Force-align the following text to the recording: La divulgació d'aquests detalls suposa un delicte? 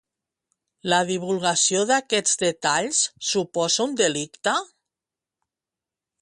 La 0.93 1.01
divulgació 1.09 1.83
d'aquests 1.91 2.39
detalls 2.45 3.03
suposa 3.33 3.87
un 3.87 3.95
delicte? 4.01 4.55